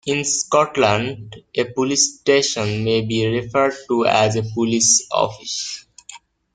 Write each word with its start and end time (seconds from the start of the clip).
In 0.07 0.23
Scotland 0.25 1.43
a 1.55 1.65
Police 1.73 2.17
Station 2.21 2.83
may 2.83 3.01
be 3.05 3.23
referred 3.27 3.75
to 3.87 4.07
as 4.07 4.35
a 4.35 4.41
Police 4.55 5.07
Office. 5.11 5.85